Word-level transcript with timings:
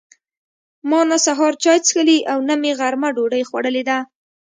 ما 0.89 0.99
نه 1.11 1.17
سهار 1.25 1.53
چای 1.63 1.79
څښلي 1.85 2.17
او 2.31 2.39
نه 2.47 2.55
مې 2.61 2.71
غرمه 2.79 3.09
ډوډۍ 3.15 3.43
خوړلې 3.49 3.83
ده. 3.89 3.97